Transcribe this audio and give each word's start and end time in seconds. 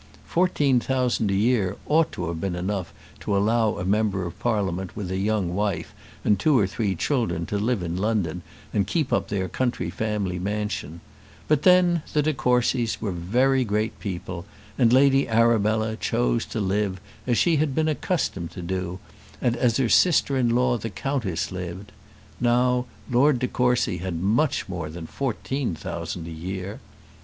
Fourteen 0.25 0.79
thousand 0.79 1.29
a 1.29 1.35
year 1.35 1.77
ought 1.85 2.11
to 2.13 2.27
have 2.27 2.41
been 2.41 2.55
enough 2.55 2.91
to 3.19 3.37
allow 3.37 3.77
a 3.77 3.85
member 3.85 4.25
of 4.25 4.39
Parliament 4.39 4.95
with 4.95 5.11
a 5.11 5.17
young 5.17 5.53
wife 5.53 5.93
and 6.25 6.39
two 6.39 6.57
or 6.57 6.65
three 6.65 6.95
children 6.95 7.45
to 7.45 7.59
live 7.59 7.83
in 7.83 7.95
London 7.95 8.41
and 8.73 8.87
keep 8.87 9.13
up 9.13 9.27
their 9.27 9.47
country 9.47 9.91
family 9.91 10.39
mansion; 10.39 11.01
but 11.47 11.61
then 11.61 12.01
the 12.13 12.23
de 12.23 12.33
Courcys 12.33 12.99
were 12.99 13.11
very 13.11 13.63
great 13.63 13.99
people, 13.99 14.43
and 14.75 14.91
Lady 14.91 15.29
Arabella 15.29 15.95
chose 15.97 16.47
to 16.47 16.59
live 16.59 16.99
as 17.27 17.37
she 17.37 17.57
had 17.57 17.75
been 17.75 17.87
accustomed 17.87 18.49
to 18.49 18.63
do, 18.63 18.97
and 19.39 19.55
as 19.55 19.77
her 19.77 19.87
sister 19.87 20.35
in 20.35 20.49
law 20.49 20.79
the 20.79 20.89
countess 20.89 21.51
lived: 21.51 21.91
now 22.39 22.87
Lord 23.11 23.37
de 23.37 23.47
Courcy 23.47 23.97
had 23.99 24.19
much 24.19 24.67
more 24.67 24.89
than 24.89 25.05
fourteen 25.05 25.75
thousand 25.75 26.25
a 26.25 26.31
year. 26.31 26.79